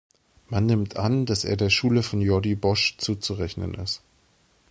Man 0.49 0.65
nimmt 0.65 0.97
an, 0.97 1.27
dass 1.27 1.43
er 1.45 1.57
der 1.57 1.69
Schule 1.69 2.01
von 2.01 2.21
Jordi 2.21 2.55
Bosch 2.55 2.97
zuzurechnen 2.97 3.75
ist. 3.75 4.01